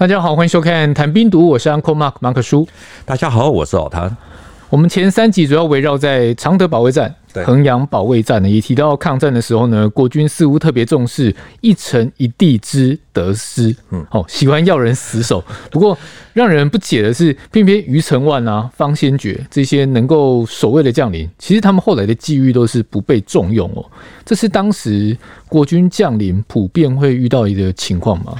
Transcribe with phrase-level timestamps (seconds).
[0.00, 2.66] 大家好，欢迎收看《谈兵读》，我是 Uncle Mark 马克叔。
[3.04, 4.16] 大家好，我是老谭。
[4.70, 15.44] 我们前三集主要围绕在常德保卫战、衡阳保卫战呢，也提到抗战的时候呢，国军似乎特别重视一城一地之得失，嗯，哦，喜欢要人死守。
[15.70, 15.98] 不过
[16.32, 23.84] 让人不解的是，偏偏于承万啊、方先觉这些能够守卫的将领，其实他们后来的际遇都是不被重用哦。
[24.24, 25.14] 这是当时
[25.46, 28.34] 国军将领普遍会遇到一个情况吗？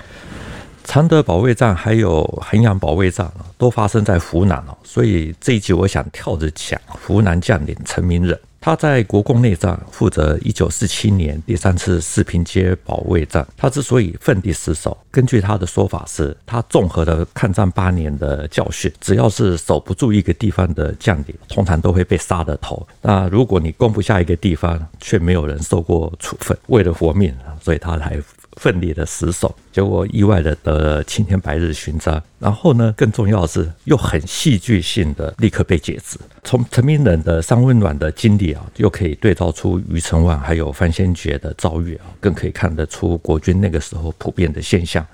[0.90, 8.36] 常德保卫战还有衡阳保卫战都发生在湖南哦，所以这一集我想跳着讲湖南将领陈明仁。
[8.60, 13.46] 他在国共内战负责一九四七年第三次四平街保卫战。
[13.56, 22.84] 他之所以奋力死守，根据他的说法是，他综合了抗战八年的教训，只要是守不住一个地方的将领，通常都会被杀了头。
[23.00, 27.32] 那如果你攻不下一个地方，却没有人受过处分，为了活命，
[27.62, 28.20] 所以他才。
[28.56, 32.22] 奋力的死守，结果意外的得了青天白日勋章。
[32.38, 36.18] 然后呢，更重要的是，又很戏剧性的立刻被解职。
[36.42, 45.06] 从陈明仁的伤温暖的经历啊，又可以对照出余承万还有范先觉的遭遇啊，更可以看得出国军那个时候普遍的现象。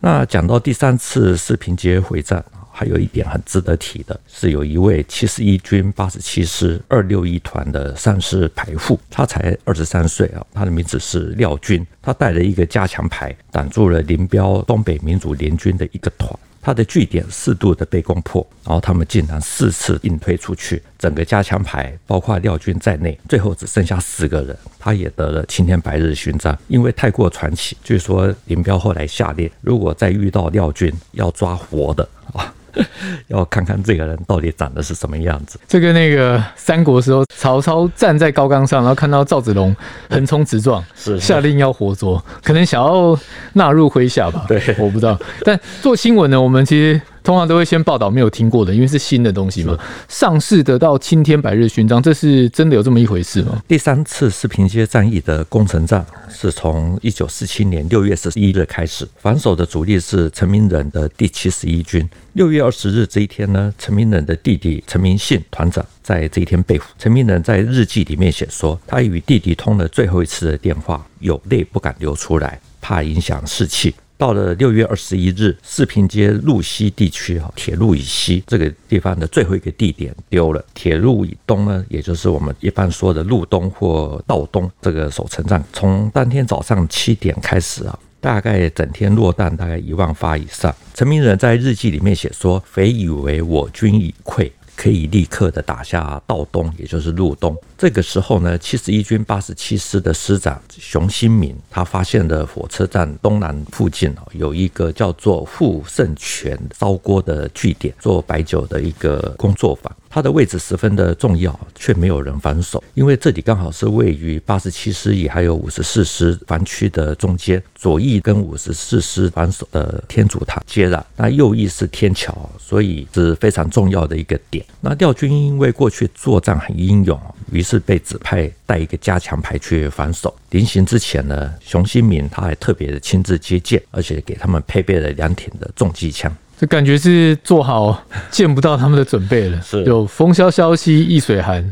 [0.00, 2.44] 那讲到第三次四平街会战。
[2.76, 32.52] 还有一点很值得提的是，有一位七十一军八十七师二六一团的上士排副，他才二十三岁啊，他的名字是廖军，他带了一个加强排，挡住了林彪东北民主联军的一个团，他的据点四度的被攻破，然后他们竟然四次硬推出去，整个加强排包括廖军在内，最后只剩下十个人，他也得了青天白日勋章，因为太过传奇，据说林彪后来下令，如果再遇到廖军，要抓活的啊。
[33.28, 35.58] 要看看这个人到底长得是什么样子。
[35.68, 39.74] 这个那个三国时候，曹操站在高岗上，然后看到赵子龙
[40.10, 43.18] 横冲直撞，是下令要活捉，可能想要
[43.54, 44.44] 纳入麾下吧？
[44.48, 45.18] 对，我不知道。
[45.44, 47.00] 但做新闻呢，我们其实。
[47.24, 49.76] 通常都会先报道没有听过的，因为是新的东西嘛。
[50.08, 53.62] 上市得到青天白日勋章，这是真的有这么一回事吗？
[53.66, 62.06] 第三次四平街战役的攻城战是从一九四七年六月十一日开始，防守的主力是陈明仁的第七十一军。
[62.34, 66.84] 六月二十日这一天呢，陈明仁的弟弟陈明信团长在这一天被俘。
[66.98, 73.94] 陈明仁在日记里面写说，他与弟弟通了最后一次的电话，有泪不敢流出来，怕影响士气。
[74.16, 80.64] 到了六月二十一日，四平街路西地区哈，铁路以西这个地方的最后一个地点丢了。
[80.72, 90.74] 铁路以东呢，也就是我们一般说的路东或道东这个守城战，从当天早上七点开始啊，大概整天落弹大概一万发以上。
[90.94, 97.56] 陈明仁在日记里面写说：“匪以为我军已溃。”可以立刻的打下道东，也就是路东。
[97.84, 109.94] 这个时候呢，七十一军八十七师的师长熊新民，他发现了火车站东南附近哦，有一个叫做傅盛全烧锅的据点，做白酒的一个工作坊。
[110.08, 124.64] 它的位置十分的重要，却没有人防守，因为这里刚好是位于八十七师也还有五十四师防区的中间，左翼跟五十四师防守的天主堂接壤，那右翼是天桥，所以是非常重要的一个点。
[124.80, 127.20] 那廖军因为过去作战很英勇，
[127.50, 130.34] 于是被指派带一个加强排去防守。
[130.50, 136.34] 临行之前呢，熊新民他还特别的亲自接见，而且给他们配备了两挺的重机枪。
[136.56, 138.00] 这感觉是做好
[138.30, 139.60] 见不到他们的准备了。
[139.60, 141.68] 是，有风萧萧兮易水寒，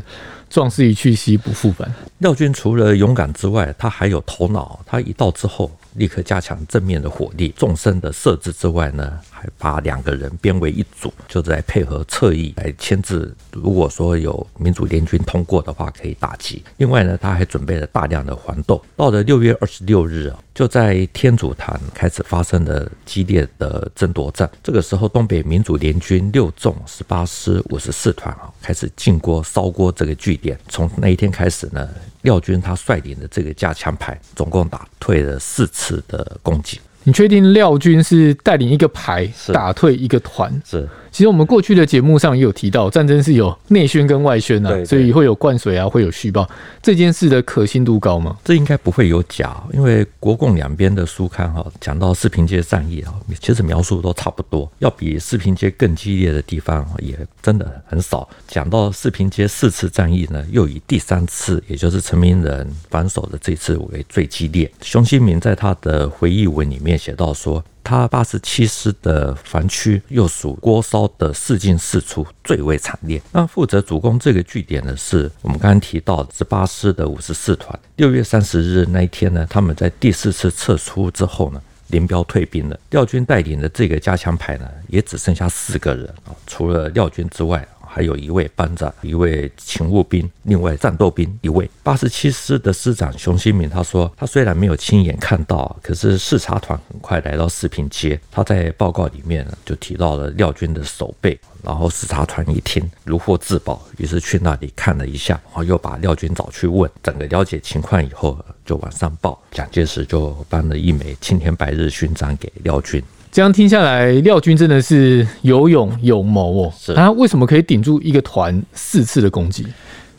[0.49, 1.89] 壮士一去兮不复返。
[2.17, 4.79] 廖军除了勇敢之外，他还有头脑。
[4.85, 13.29] 他一到之后，立刻加强正面的火力，纵深的设置之外呢，还把两个人编为一组，就在配合侧翼来牵制。
[13.51, 16.63] 如果说有民主联军通过的话，可以打击。
[16.77, 18.81] 另外呢，他还准备了大量的黄豆。
[18.95, 24.49] 到了六月二十六日啊，就在天主堂开始发生了激烈的争夺战。
[24.63, 30.57] 这个时候，东北民主联军六纵十八师五十四团啊，开始进锅烧锅这个据点。
[30.69, 31.89] 从那一天开始呢，
[32.21, 36.79] 廖军他率领的这个加强排，总共打退了四次的攻击。
[37.03, 40.51] 你确定廖军是带领一个排打退一个团？
[40.65, 40.87] 是。
[41.13, 46.49] 其实我们过去的节目上也有提到，战争是有内宣跟外宣啊，所以会有灌水啊，会有虚报。
[46.81, 48.35] 这件事的可信度高吗？
[48.43, 54.67] 这应该不会有假，因为国共两边的书刊哈，讲到四平街战役啊，其实描述都差不多。
[54.79, 58.27] 要比四平街更激烈的地方也真的很少。
[58.47, 64.71] 讲到四平街四次战役呢，又以第三次，也就是陈明仁防守的这次为最激烈。
[64.81, 67.63] 熊新民在他的回忆文里面写到说。
[67.83, 73.21] 他八十七师的防区又属锅烧的四进四出最为惨烈。
[73.31, 77.77] 那负责主攻这个据点的是我们刚刚提到十八师的五十四团。
[77.97, 87.67] 六月三十日那一天呢，他们在第四次撤出之后呢，林彪退兵了，廖军带领的这个加强排呢，也只剩下四个人啊，除了廖军之外。
[87.93, 91.69] 还有一位班长，一位勤务兵，另外战斗兵一位。
[91.83, 98.19] 八十七师的师长熊新民他说，他虽然没有亲眼看到，可是视察团很快来到四平街。
[98.31, 101.39] 他在报告里面就提到了廖军的守备。
[101.61, 109.41] 然后视察团一听如获至宝，于是去那里看了一下，然后又把廖军找去问，整个了解情况以后，就往上报。
[109.51, 113.01] 蒋介石就颁了一枚青天白日勋章给廖军。
[113.33, 116.73] 这样听下来，廖军真的是有勇有谋哦。
[116.79, 119.65] 是他为什么可以顶住一个团四次的攻击？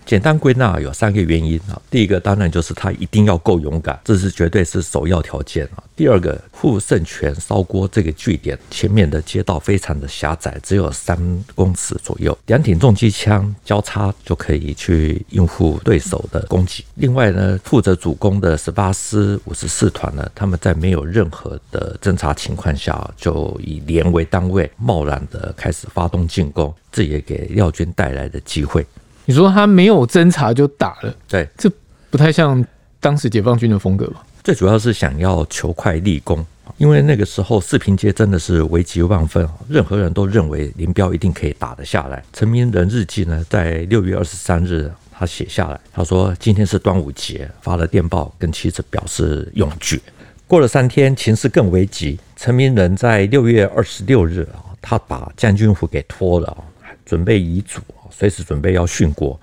[0.06, 5.82] 简单归纳有三个原因啊，第一个当然就是他一定要够勇敢，这是绝对是首要条件啊。
[5.96, 11.16] 第二个，傅盛全烧锅这个据点前面的街道非常的狭窄，只有三
[11.54, 16.84] 公尺左右，两挺重机枪交叉就可以去应付对手的攻击。
[16.96, 28.84] 另外呢，负责主攻的十八师五十四团呢，他们在没有任何的侦察情况下，就以连为单位，贸然的开始发动进攻，这也给廖军带来的机会。
[29.24, 31.70] 你说他没有侦查就打了，对，这
[32.10, 32.64] 不太像
[33.00, 34.24] 当时解放军的风格吧？
[34.42, 36.44] 最主要是想要求快立功，
[36.76, 42.22] 因为那个时候四平街真的是危急万分，任何人都认为林彪一定可以打得下来。
[42.32, 49.98] 陈明仁日记呢，在六月二十三日，他写下来，他说今天是端午节，发了电报跟妻子表示永诀。
[50.46, 56.64] 过了三天，情势更危急，陈明仁在六月二十六日啊，他把将军府给脱了，
[57.04, 57.80] 准备遗嘱。
[58.10, 59.38] 随时准备要殉国，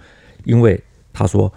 [0.45, 0.81] 因为
[1.11, 1.51] 他说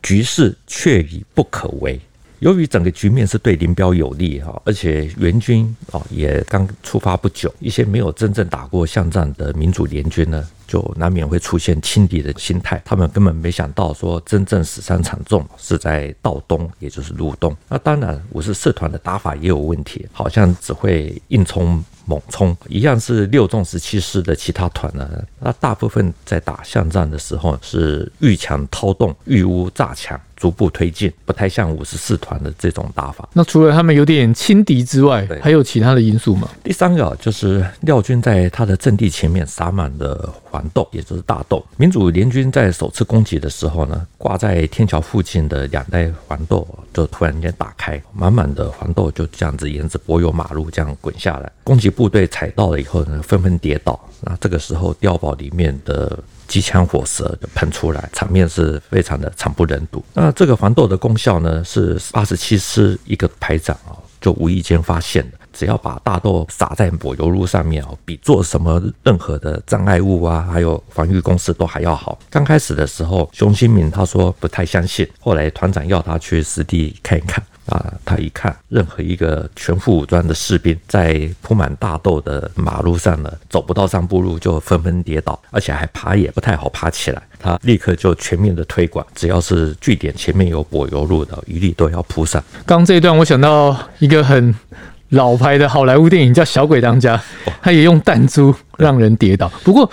[0.00, 2.00] 局势确已不可为。
[2.38, 12.80] 由于整个局面是对林彪有利哈，而且援军啊也刚出发不久，一些没有真正打过巷战的民主联军呢，就难免会出现轻敌的心态。
[12.82, 17.54] 他们根本没想到说真正死伤惨重是在道东，也就是路东。
[17.68, 21.84] 那当然，五十四团的打法也有问题，好像只会硬冲。
[22.10, 25.08] 猛冲一样是六纵十七师的其他团呢，
[25.38, 30.20] 那大部分在打巷战的时候是遇墙掏洞、遇屋炸墙。
[30.40, 33.28] 逐步推进，不太像五十四团的这种打法。
[33.34, 36.48] 那除了他们有点轻敌之外，还有其他的因素吗？
[36.64, 41.62] 第三个就是廖军在他的阵地前面撒满了黄豆，也就是大豆。
[41.76, 51.50] 民主联军在首次攻击的时候呢，挂在天桥附近的两袋黄豆就突然间打开，满满的黄豆就这样子沿着柏油马路这样滚下来。
[51.64, 53.98] 攻击部队踩到了以后呢，纷纷跌倒。
[54.22, 56.18] 那这个时候碉堡里面的。
[56.50, 60.04] 机枪火舌就喷出来，场面是非常的惨不忍睹。
[60.12, 65.38] 那这个黄豆的功效呢，是八十七师一个排长啊，就无意间发现的。
[65.60, 72.18] 只要把大豆撒在柏油路上面哦，比做什么任何的障碍物啊，还有防御工事都还要好。
[72.30, 77.44] 刚开始的时候，熊新民他说不太相信，后来团长要他去实地看一看。
[77.66, 87.22] 啊，他一看，任何一个全副武装的士兵在铺满大豆的马路上呢，走不到三步路就纷纷跌倒，而且还爬也不太好爬起来。
[87.38, 92.42] 他立刻就全面的推广，只要是据点前面有柏油路的，一律都要铺上。
[92.66, 94.52] 刚这一段，我想到一个很
[95.10, 97.16] 老牌的好莱坞电影，叫《小鬼当家》，
[97.62, 99.48] 他也用弹珠让人跌倒。
[99.62, 99.88] 不过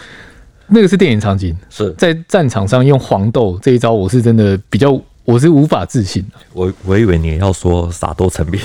[0.68, 5.00] 那个是电影场景，是在战场上用黄豆这一招，我是真的比较。
[5.28, 8.57] 我是无法置信的，我我以为你要说撒豆成兵。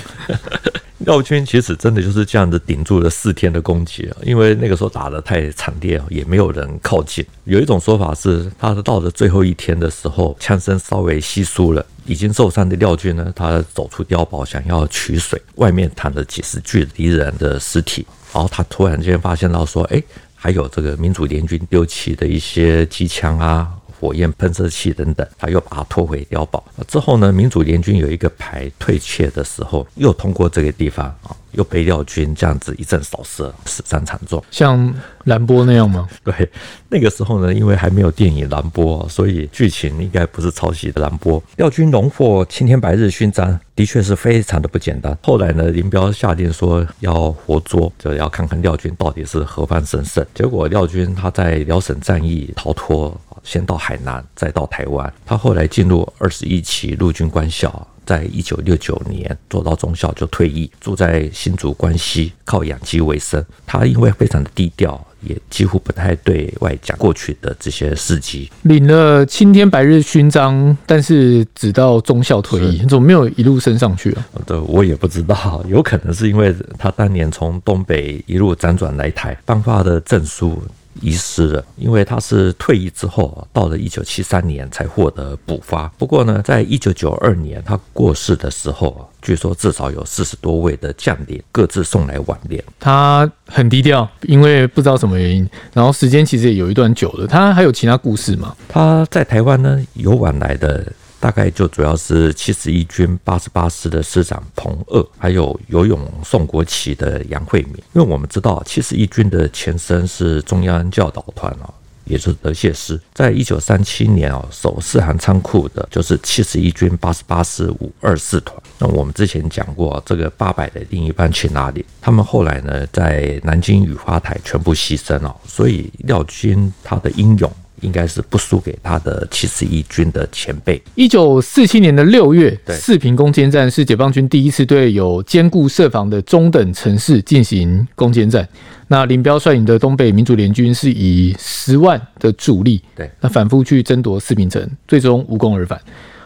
[1.05, 7.25] 廖军其实真的就是这样子顶住了四天的攻击啊，因为那个时候打得太惨烈，也没有人靠近。
[7.45, 20.03] 有一种说法是，他到了最后一天的时候，枪声稍微稀疏了，已经受伤的廖军呢，他走出碉堡想要取水，外面躺着几十具敌人的尸体，然后他突然间发现到说，哎，
[20.35, 23.69] 还有这个民主联军丢弃的一些机枪啊。
[24.03, 26.65] 火焰喷射器等等，他又把它拖回碉堡。
[26.89, 34.43] 之后呢，民主联军有一个排退却的时候，又通过这个地方啊，又被廖军这样子一阵扫射，死伤惨重。
[34.51, 34.93] 像
[35.27, 36.09] 蓝波那样吗？
[36.25, 36.51] 对，
[36.89, 41.41] 那个时候呢，因为还没有电影蓝波，所以剧情应该不是抄袭的蓝波。
[41.59, 45.17] 廖军荣获青天白日勋章，的确是非常的不简单。
[45.23, 50.27] 后来呢，林彪下令说要活捉，就要看看廖军到底是何方神圣。
[50.35, 53.17] 结果廖军他在辽沈战役逃脱。
[53.43, 55.13] 先到海南，再到台湾。
[55.25, 63.45] 他后来进入二十一期陆军官校，在一九六九年做到中校就退役，住在新竹关西，靠养鸡为生。
[63.67, 68.51] 他因为非常的低调，也几乎不太对外讲过去的这些事迹。
[68.63, 74.27] 领了青天白日勋章，但是只到中校退役，怎么没有一路升上去啊？
[74.47, 80.63] 对，我也不知道，有可能是因为他当年从东北一路辗转来台，颁发的证书。
[81.01, 85.89] 遗失了，因为他是退役之后，到了一九七三年才获得补发。
[85.99, 92.63] 不过呢，在一九九二年他过世的时候，据说至少有四十多位的将领各自送来挽联。
[92.79, 95.49] 他很低调，因为不知道什么原因。
[95.73, 97.27] 然后时间其实也有一段久了。
[97.27, 98.55] 他还有其他故事吗？
[98.69, 100.93] 他在台湾呢有晚来的。
[101.23, 107.75] 大概就主要是七十一军八十八师的师长彭二，还有游泳送国旗的杨惠敏。
[107.93, 111.73] 因为我们知道七十一军的前身是中央教导团啊，
[112.07, 113.01] 也是德械师。
[113.15, 118.61] 在一九三七年哦，守四行仓库的就是七十一军八十八师五二四团。
[118.81, 121.87] 那我们之前讲过，这个八百的另一半去哪里？
[122.01, 125.37] 他们后来呢，在南京雨花台全部牺牲了。
[125.47, 127.49] 所以廖军他的英勇。
[127.83, 130.83] 应该是不输给他的七十一军的前辈。
[130.95, 138.49] 一九四七年的六月，四平攻坚战是解放军第一次对有坚固设防的中等城市进行攻坚战。
[138.89, 145.81] 那林彪率领的东北民主联军是以十万的主力，对，那反复去争夺四平城，最终无功而返。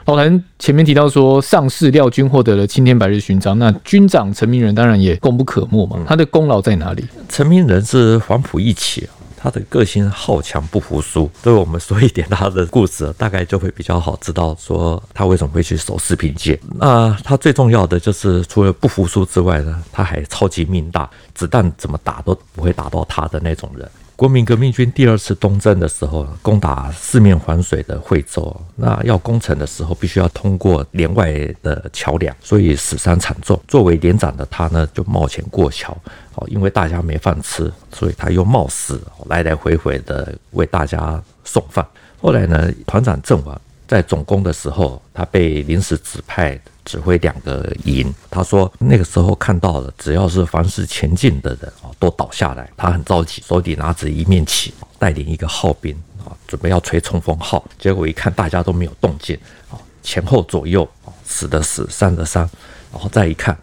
[0.06, 5.98] 老谭前面提到说，上士廖军获得了青天白日勋章，那军长陈明仁当然也功不可没嘛。
[6.06, 7.04] 他的功劳在哪里？
[7.28, 9.08] 陈明仁是黄埔一期。
[9.36, 16.58] 他的个性好强不服输，所以我们说一点他的故事，大概就会比较好知道说他为什么会去守四平界。
[16.78, 23.88] 那他最重要的就是除了不服输之外呢，他还超级命大，子弹怎么打都不会打到他的那种人。
[24.16, 31.30] 国民革命军第二次东征的时候，攻打四面环水的惠州，那要攻城的时候，必须要通过连外
[31.62, 33.60] 的桥梁，所以死伤惨重。
[33.68, 35.94] 作为连长的他呢，就冒险过桥，
[36.34, 41.86] 哦，因为大家没饭吃，所以他又冒死来来回回的为大家送饭。
[42.18, 46.58] 后来呢，团长阵亡，在总攻的时候，他被临时指派。
[46.86, 52.70] 指挥两个营，他说那个时候看到了，只要是凡是前进的人啊，都倒下来。
[52.76, 55.92] 他很着急，手里拿着一面旗，带领一个号兵
[56.24, 57.62] 啊，准备要吹冲锋号。
[57.76, 59.36] 结果一看，大家都没有动静
[59.68, 60.88] 啊，前后左右
[61.24, 62.48] 死的死，伤的伤，
[62.92, 63.58] 然后再一看，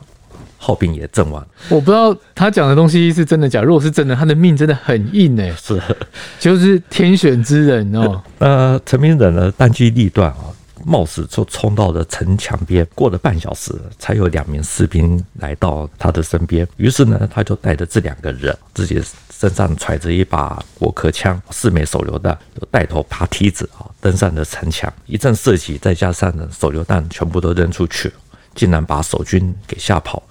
[0.57, 1.47] 号兵也阵亡。
[1.69, 5.81] 我不知道他讲的东西是真的假，如果是真的，他的命真的很硬哎，是，
[6.39, 8.21] 就是天选之人哦。
[8.39, 10.51] 呃陈明仁呢，当机立断啊。
[10.85, 16.67] 冒死就冲到了城墙边，过了半小时，才有两名士兵来到他的身边。
[16.77, 24.91] 于是呢，他就带着这两个人，自己身上揣着一把果壳枪、四枚手榴弹，就带头爬梯子啊，登上了城墙。
[25.05, 28.11] 一阵射击，再加上呢手榴弹全部都扔出去，
[28.55, 30.21] 竟然把守军给吓跑。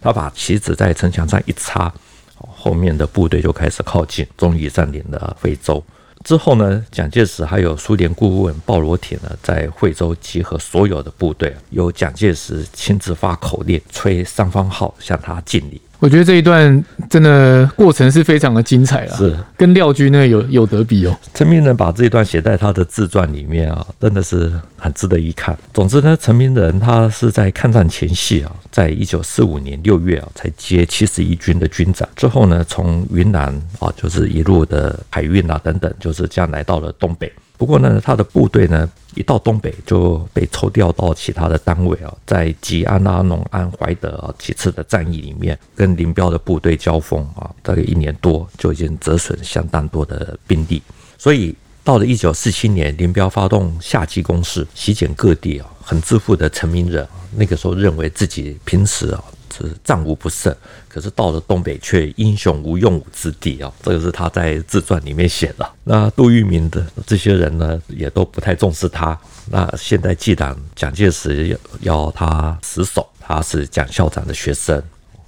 [0.00, 1.92] 他把旗子在城墙上一插，
[2.36, 5.82] 后面的部队就开始靠近，终于占领了非洲。
[6.26, 15.80] 之后呢，蒋介石还有苏联顾问鲍罗铁呢，在惠州集合所有的部队，由蒋介石亲自发口令，吹三方号向他敬礼。
[15.98, 21.18] 我觉得这一段真的过程是非常的精彩了，是跟廖军呢有有得比哦。
[21.32, 25.56] 陈明仁把这一段写在他的自传里面啊，真的是很值得一看。
[25.72, 32.06] 总之呢，陈明仁他是在抗战前夕啊，在一九四五年六月啊，才接七十一军的军长。
[32.14, 33.48] 之后呢，从云南
[33.78, 37.32] 啊，就是一路的海运啊等等，就是这样来到了东北。
[37.58, 50.82] 不过呢，他的部队呢，一到东北就被抽调到其他的单位啊，在吉安啊、农安、怀德啊几次的战役里面，跟林彪的部队交锋啊，大概一年多就已经折损相当多的兵力。
[51.16, 59.24] 所以到了一九四七年，林彪发动夏季攻势，席卷各地啊，很自负的陈明仁那个时候认为自己平时啊。
[59.64, 60.54] 是战无不胜，
[60.88, 63.72] 可是到了东北却英雄无用武之地啊！
[63.82, 65.68] 这个是他在自传里面写的。
[65.84, 69.18] 那杜聿明的这些人呢，也都不太重视他。
[69.50, 74.82] 那现在既然蒋介石要他死守，他是蒋校长的学生，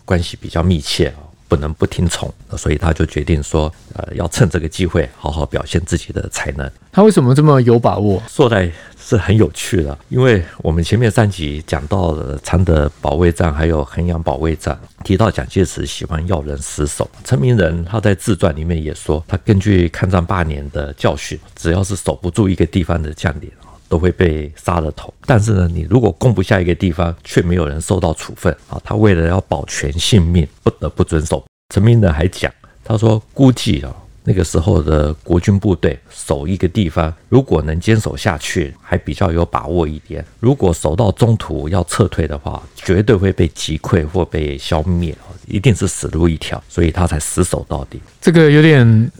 [0.05, 2.33] 关系比较密切啊，不能不听从。
[2.57, 6.71] 所以他就决定说，呃，要趁这个机会好好表现自己的才能。
[6.91, 8.23] 他为什么这么有把握？
[8.29, 8.71] 说来。
[9.09, 17.11] 是很有趣的，因为我们前面三集讲到了常德保卫战，还有衡阳保卫战，提到蒋介石喜欢要人死守。
[17.25, 25.13] 陈明仁他在自传里面也说，他根据抗战八年的教训，只要是守不住一个地方的将领啊，都会被杀了头。
[25.25, 31.43] 但是呢，你如果攻不下一个地方，却没有人受到处分啊，他为了要保全性命，不得不遵守。
[31.75, 32.53] 陈明仁还讲，
[32.85, 33.91] 他说估计啊。
[34.29, 45.17] 那个时候的国军部队守一个地方，如果能坚守下去，还比较有把握一点；如果守到中途要撤退的话，绝对会被击溃或被消灭，
[45.47, 46.63] 一定是死路一条。
[46.69, 47.99] 所以他才死守到底。
[48.21, 49.11] 这个有点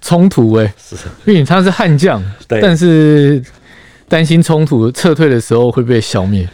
[0.00, 0.96] 冲突哎，是，
[1.26, 3.44] 因为他是悍将，但是
[4.08, 6.48] 担心冲突撤退的时候会被消灭。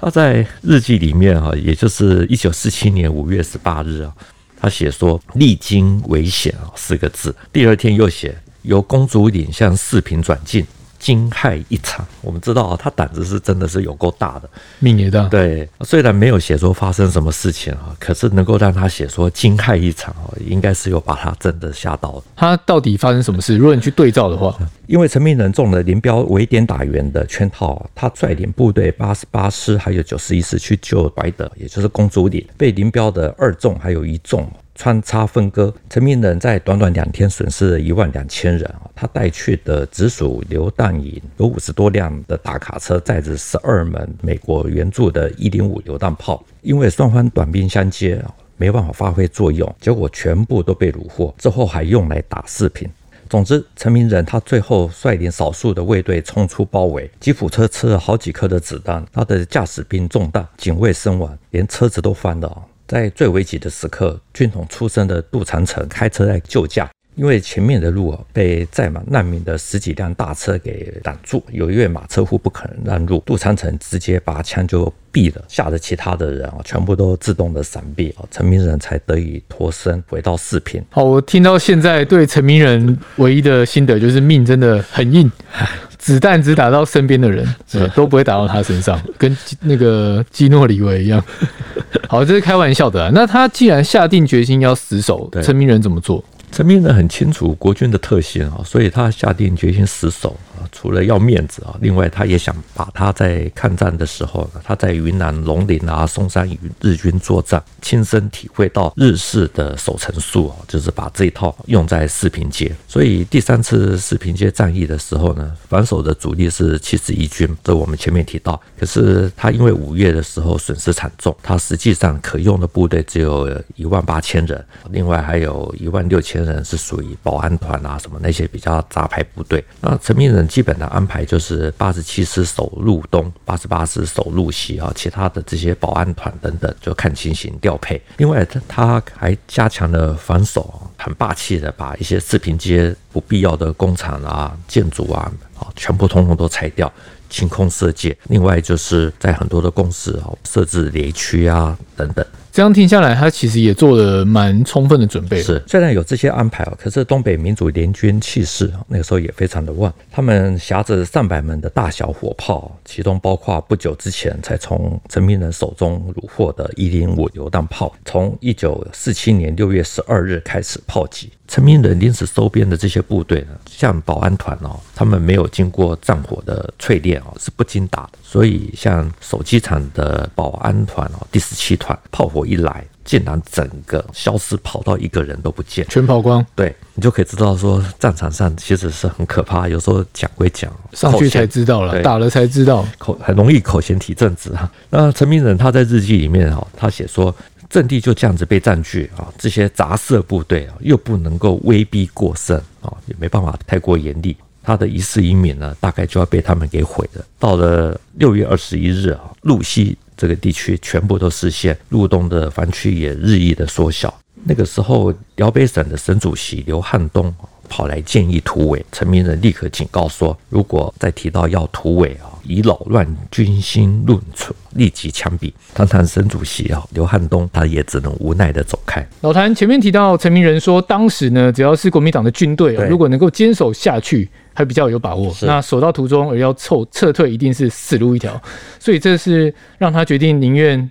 [0.00, 4.14] 他在日记里面哈，也就是一九四七年五月十八日啊。
[4.60, 10.66] 他写说“历经危险”啊四个字，第二天又写由公主岭向四平转进。
[10.98, 15.22] 惊骇一场，我们知道啊，他胆子是真的是有够大的，命也大。
[15.24, 22.22] 对，虽然没有写说发生什么事情啊，可是能够让他写说惊骇一场啊，应该是有把他真的吓到了。
[22.34, 23.56] 他到底发生什么事？
[23.56, 34.50] 如果你去对照的话，因为陈明仁中了林彪围点打援的圈套，他率领部队八十八师还有九十一师去救白德，也就是公主岭，被林彪的二纵还有一纵。
[34.78, 38.88] 穿插分割，陈明仁在短短两天损失了一万两千人啊。
[38.94, 46.44] 他带去的直属榴弹营有五十多辆的大卡车，载着十二门美国援助的一零五榴弹炮。
[46.62, 48.24] 因为双方短兵相接，
[48.56, 51.34] 没办法发挥作用，结果全部都被虏获。
[51.36, 52.88] 之后还用来打视频。
[53.28, 62.62] 总之，陈明仁他最后率领少数的卫队冲出包围，吉普车吃了好几颗的子弹，他的驾驶兵中弹，警卫身亡，连车子都翻了。
[62.88, 80.82] 在最危急的时刻，军统出身的杜长城开车来救驾，因为前面的路被载满难民的十几辆大车给挡住，有一位马车夫不肯让路，杜长城直接拔枪就毙了，吓得其他的人啊全部都自动的闪避啊，陈明仁才得以脱身回到四平。
[80.88, 85.30] 好，我听到现在对陈明仁唯一的心得就是命真的很硬。
[86.08, 87.46] 子弹只打到身边的人，
[87.94, 91.22] 都不会打到他身上， 跟那个基诺里维一样。
[92.08, 93.10] 好，这是开玩笑的啊。
[93.12, 96.24] 那他既然下定决心要死守，陈明仁怎么做？
[96.50, 100.66] 陈明仁很清楚国军的特性啊，所以他下定决心死守啊。
[100.72, 112.74] 除了要面子啊，另外他也想把他在抗战的时候，他在云南龙陵啊、松山与日军作战，亲身体会到日式的守城术啊，就是把这一套用在四平街。
[112.86, 118.60] 所以第三次四平街战役的时候呢，防守的主力是七十一军，这我们前面提到。
[118.78, 129.64] 可是他因为五月的时候损失惨重，他实际上可用的部队只有一万八千人，另外还有一万六千人是属于保安团啊什么那些比较杂牌部队。
[129.80, 130.48] 那陈明仁。
[130.48, 138.00] 基本的安排就是八十七师守路东，八十八师守路西啊，其他的这些保安团等等就看情形调配。
[138.16, 146.90] 另外，他他还加强了防守，很霸气的把一些四平街不必要的工厂啊、建筑啊啊，全部通通都拆掉，
[147.28, 148.16] 清空色戒。
[148.28, 152.24] 另外，就是在很多的工事啊设置雷区啊等等。
[152.50, 155.40] 这样听下来，他其实也做了蛮充分的准备。
[155.40, 159.92] 是，虽然有这些安排啊，可是东北民主联军气势那个时候也非常的旺。
[160.10, 171.30] 他们挟着上百门的大小火炮，其中包括不久之前才从陈明仁手中虏获的一零五榴弹炮，从一九四七年六月十二日开始炮击。
[171.48, 178.18] 陈明仁临时收编的这些部队呢，像保安团哦，他们没有经过战火的淬炼哦，是不经打的。
[178.22, 186.44] 所以像守机场的保安团哦，第十七团，炮火一来，竟然整个消失，跑到一个人都不见，全跑光。
[186.54, 189.66] 对，你就可以知道说，战场上其实是很可怕。
[189.66, 194.70] 有时候讲归讲，上去才知道了，打了才知道，口很容易口嫌体正直哈。
[194.90, 197.34] 那陈明仁他在日记里面哈，他写说。
[197.68, 207.24] 阵地就这样子被占据啊，这些杂色部队啊，又不能够威逼过甚啊，也没办法太过严厉，他的一世英名呢，大概就要被他们给毁了。
[207.38, 214.12] 到了六月二十一日啊，路西这个地区全部都失陷，路东的防区也日益的缩小。
[214.44, 217.34] 那个时候，辽北省的省主席刘汉东
[217.68, 222.34] 跑来建议突围，陈明仁立刻警告说，如果再提到要突围啊。
[222.44, 225.52] 以扰乱军心论处，立即枪毙。
[225.74, 229.06] 堂堂省主席啊，刘汉东他也只能无奈的走开。
[229.20, 235.30] 老谭前面提到陈明仁说，当时呢，只要是国民党的军队啊，如果能够坚守下去，还比较有把握。
[235.42, 238.40] 那守到途中而要撤撤退，一定是死路一条。
[238.80, 240.90] 所以这是让他决定宁愿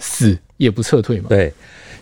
[0.00, 1.26] 死也不撤退嘛？
[1.30, 1.50] 对。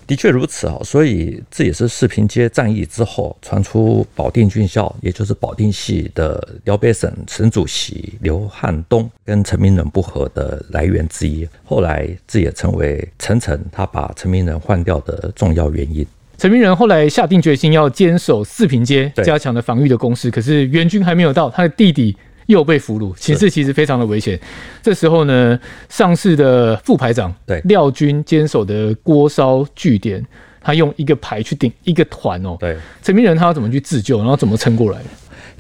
[0.07, 11.49] 的确如此啊，所以这也是四平街战役之后传出保定军校，也就是保定系的辽北省省主席刘汉东跟陈明仁不和的来源之一。
[11.65, 16.07] 后来这也成为陈诚他把陈明仁换掉的重要原因。
[16.39, 20.31] 陈明仁后来下定决心要坚守四平街，加强了防御的攻势。
[20.31, 22.17] 可是援军还没有到，他的弟弟。
[22.47, 24.39] 又被俘虏，形势其实非常的危险。
[24.83, 30.25] 这时候呢，上市的副排长对廖军坚守的锅烧据点，
[30.61, 32.57] 他用一个排去顶一个团哦。
[32.59, 34.99] 对，陈明仁他要怎么去自救，然后怎么撑过来？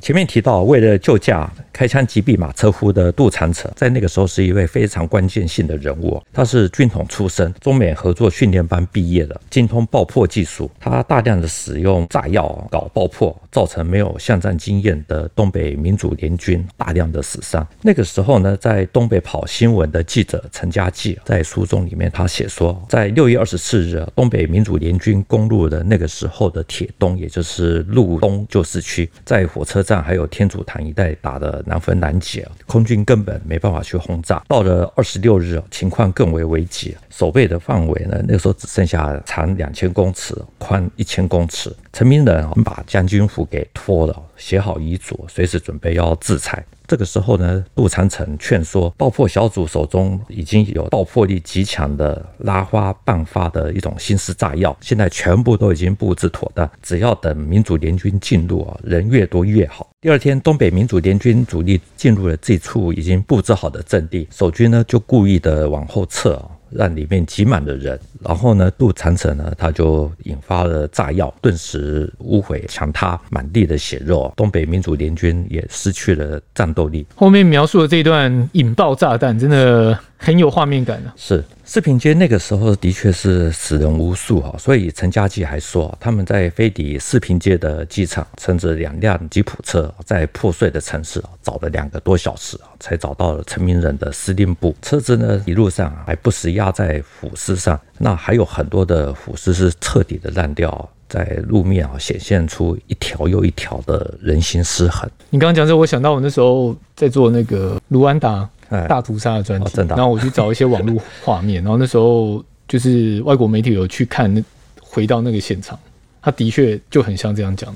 [0.01, 6.23] 前面提到，为了救驾开枪击毙马车夫的杜长成，在那个时候是一位非常关键性的人物。
[6.33, 10.71] 他是军统出身，中美合作训练班毕业的，精通爆破技术。
[10.79, 17.67] 他大量的使用炸药搞爆破，造成没有巷战经验的东北民主联军大量的死伤。
[17.83, 30.03] 那个时候呢，在东北跑新闻的记者陈家济在书中里面他写说，在六月二十四日，东北民主联军攻入了那个时候的铁东，也就是路东旧市区，在火车战。
[30.03, 34.43] 还有天主堂一带打得难分难解，空军根本没办法去轰炸。
[34.49, 41.73] 到了二十六日，情况更为危急，守备的范围呢，那时候只剩下长两千公尺，宽一千公尺。
[41.93, 46.65] 陈明仁把将军府给拖了，写好遗嘱，随时准备要自裁。
[46.87, 59.89] 这个时候呢，杜长成劝说爆破小组手中已经有爆破力极强的拉花半发的一种新式炸药，现在全部都已经布置妥当，只要等民主联军进入啊，人越多越好。
[60.01, 66.51] 第二天，东北民主联军主力进入了这处已经布置好的阵地，守军呢就故意的往后撤啊。
[66.71, 77.07] 让里面挤满了人，然后呢，杜长城呢，他就引发了炸药，顿时污毁墙塌，满地的血肉，东北民主联军也失去了战斗力。
[77.15, 79.99] 后面描述的这段引爆炸弹，真的。
[80.19, 94.75] 很有画面感的，是四平街那个时候的确是死人无数哈，所以陈家济还说他们在飞抵四平街的机场，乘着两辆吉普车，在破碎的城市找了两个多小时才找到了陈明仁的司令部。
[94.81, 105.09] 车子呢一路上还不时压在腐尸上，那还有很多的腐尸是彻底的烂掉，在路面啊显现出一条又一条的人形尸痕。
[105.31, 108.49] 你刚刚讲这，我想到我那时候在做那个卢安达。
[108.89, 114.43] 大屠杀的专题，然后我去找一些网络画面， 然后那时候就是外国媒体有去看，那
[114.81, 115.79] 回到那个现场，
[116.23, 117.75] 他的确就很像这样讲，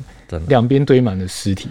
[0.49, 1.69] 两边堆满了尸体，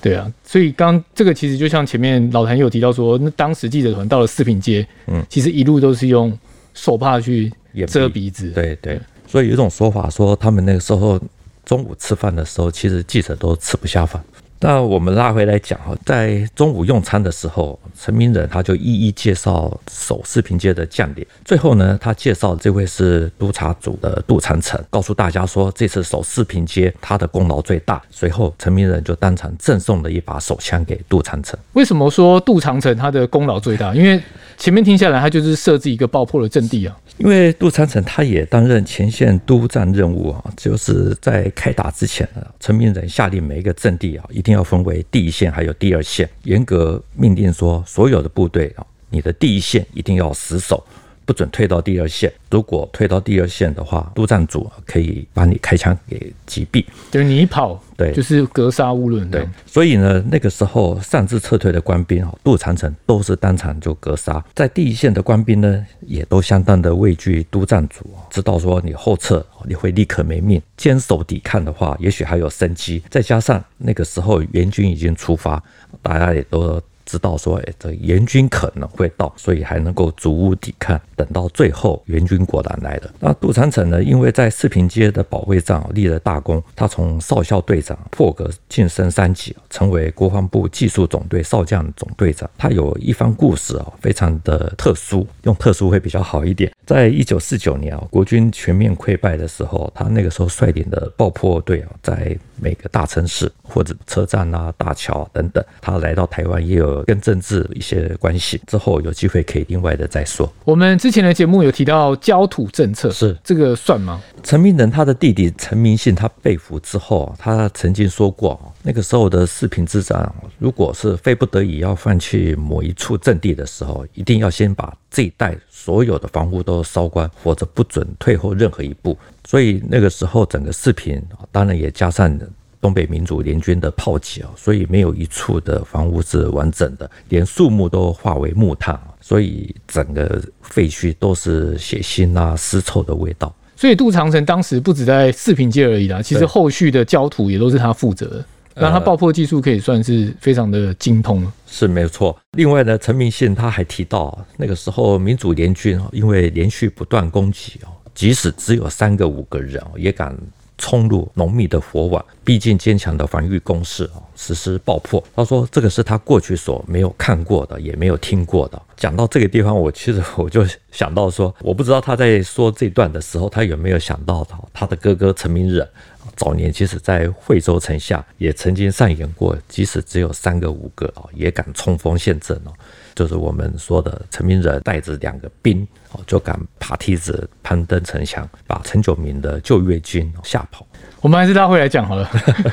[0.00, 6.36] 对啊，所以刚这个其实就像前面老谭有提到说，那当时记者团到了四平街，嗯，其实一路都是用
[6.74, 7.52] 手帕去
[7.86, 8.76] 遮鼻子，对。
[8.82, 11.20] 对，所以有一种说法说，他们那个时候
[11.64, 14.22] 中午吃饭的时候，其实记者都吃不下饭。
[14.64, 21.26] 那我们拉回来讲哈，在中午用餐的时候，陈明仁他就一一介绍守四平街的将领。
[21.44, 28.00] 最后呢，他介绍这位是督察组的杜长成，告诉大家说这次守四平街他的功劳最大。
[28.08, 31.58] 随后，陈明仁就当场赠送了一把手枪给杜长成。
[31.72, 33.92] 为什么说杜长成他的功劳最大？
[33.92, 34.22] 因为
[34.62, 36.96] 前面听下来，他就是设置一个爆破的阵地啊。
[37.18, 50.86] 因为杜长城他也担任前线督战任务啊，就是在开打之前啊，陈明仁下令每一个阵地啊，一定要分为第一线还有第二线，严格命令说，所有的部队啊，你的第一线一定要死守。
[51.24, 56.84] 不准退到第二线，如果退到第二线的话，督战组可以把你开枪给击毙。
[57.10, 59.30] 就是你一跑，对，就是格杀勿论。
[59.30, 64.44] 对，所以呢，那个时候擅自撤退的官兵啊，杜长城都是当场就格杀。
[64.54, 73.02] 在第一线的官兵呢，也都相当的畏惧督战组，知道说你后撤你会立刻没命，坚守抵抗的话，也许还有生机。
[73.08, 75.62] 再加上那个时候援军已经出发，
[76.02, 76.80] 大家也都。
[77.04, 81.00] 知道说，哎，这援军可能会到，所以还能够逐屋抵抗。
[81.16, 83.10] 等到最后，援军果然来了。
[83.20, 92.48] 那杜长成呢，因为在四平街的保卫战立了大功，他从少校队长破格晋升三级，成为国防部技术总队少将总队长。
[92.58, 96.72] 他有一番故事啊，非常的特殊，用特殊会比较好一点。
[96.84, 108.60] 在一九四九年啊，国军全面溃败的时候，他那个时候率领的爆破队啊，在每个大城市或者车站啊、大桥啊等等，他来到台湾也有跟政治一些关系。
[108.66, 110.52] 之后有机会可以另外的再说。
[110.64, 114.20] 我们之前的节目有提到焦土政策，是这个算吗？
[114.42, 129.16] 陈明仁他的弟弟陈明信他被俘之后，他曾经说过，那个时候的四平之战，如果是非不得已要放弃某一处阵地的时候，一定要先把这一带所有的房屋都烧光，否则不准退后任何一步。
[129.46, 132.38] 所以那个时候，整个四平当然也加上
[132.82, 143.54] 东北民主联军的炮击啊，所以没有一处的房屋是完整的，连树木都化为木炭，所以整个废墟都是血腥啊、尸臭的味道。
[143.76, 148.44] 所以杜长城当时不止在四平街而已啦，其实后续的焦土也都是他负责的。
[148.74, 152.36] 那他爆破技术可以算是非常的精通，是没有错。
[152.52, 160.36] 另外呢，陈明信他还提到，那个时候民主联军因为连续不断攻击哦，即使只有三个五个人也敢
[160.78, 165.22] 冲入浓密的火网，逼近坚强的防御工事啊，实施爆破。
[165.36, 168.80] 他说这个是他过去所没有看过的，也没有听过的。
[168.96, 175.86] 讲到这个地方，我其实我就想到说，我不知道他在说这段的时候，他有没有想到他他的哥哥陈明仁。
[176.34, 182.72] 早年其实在惠州城下也曾经上演过，即使只有三个五个啊，也敢冲锋陷阵哦。
[183.14, 190.86] 就是我们说的陈明仁带着两个兵哦，就敢爬梯子攀登城墙，把陈炯明的旧越军吓跑。
[191.20, 192.28] 我们还是拉回来讲好了。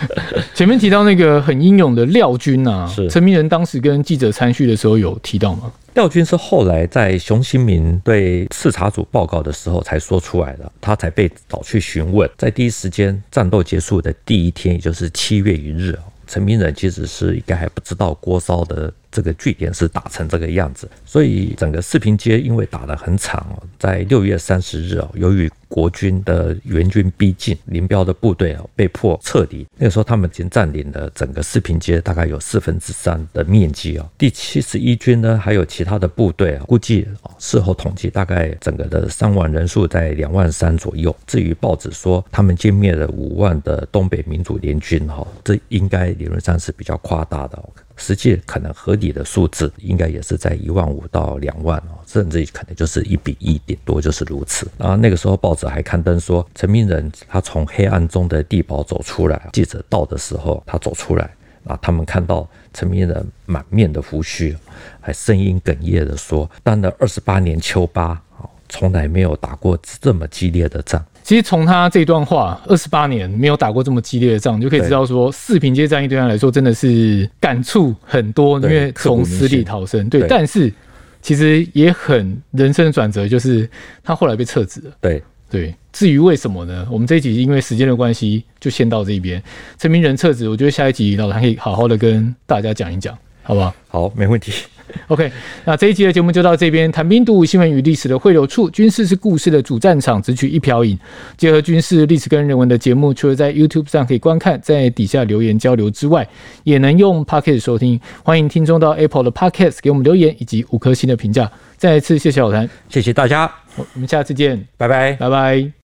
[0.56, 5.72] 前面提到那个很英勇的廖军啊，是陈明仁当时跟记者参叙的时候有提到吗？
[5.94, 12.30] 廖军是后来在熊新民对视察组报告的时候才说出来的，他才被找去询问。
[12.38, 18.92] 在第一时间战斗结束的第一天，也就是七月一日，陈明仁其实是应该还不知道锅烧的。
[19.12, 29.66] 这个据点是打成这个样子，所以整个四平街因为打得很惨哦，在六月三十日哦，由于国军的援军逼近，林彪的部队哦被迫撤离。
[29.78, 34.10] 那个时候他们已经占领了整个四平街大概有四分之三的面积哦。
[34.18, 41.16] 第七十一军呢，还有其他的部队啊，估计事后统计大概整个的伤亡人数在两万三左右。
[41.28, 47.64] 至于报纸说他们歼灭了五万的东北民主联军哈，这应该理论上是比较夸大的。
[48.00, 54.68] 实际可能合理的数字应该也是在一万五到两万哦，甚至可能就是一比一点多，就是如此。
[54.78, 61.30] 然后那个时候报纸还刊登说，陈明仁他从黑暗中的地堡走出来，记者到的时候他走出来，
[61.66, 64.58] 啊，他们看到陈明仁满面的胡须，
[65.02, 68.22] 还声音哽咽的说，当了二十八年秋八，
[68.70, 71.04] 从来没有打过这么激烈的仗。
[71.30, 80.10] 其实从他这段话，二十八年没有打过这么激烈的仗，就可以知道说，四平街战役对他来说真的是感触很多，因为从死里逃生。
[80.10, 80.74] 对，但是
[81.22, 83.70] 其实也很人生的转折，就是
[84.04, 84.92] 他后来被撤职了。
[85.00, 86.88] 对对，至于为什么呢？
[86.90, 89.40] 我们这一集因为时间的关系，就先到这边。
[89.78, 93.76] 陈明仁撤职，我觉得下一集老谭可以好好的跟大家讲一讲，好不好？
[93.88, 94.52] 好，没问题。
[95.08, 95.32] OK，
[95.66, 96.92] 那这一集的节目就到这边。
[96.92, 100.98] 谈兵读武，新闻与历史的汇流处，军事是故事的主战场，只取一瓢饮。
[101.38, 106.28] 结合军事、历史跟人文的节目，除了在 YouTube 上可以观看，在底下留言交流之外，
[106.64, 108.00] 也能用 Podcast 收听。
[108.24, 111.52] 欢迎听众到 Apple 的 Podcast 给我们留言以及五颗星的评价。
[111.78, 115.79] 再一次谢谢老谭，谢谢大家，我们下次见，拜拜，拜拜。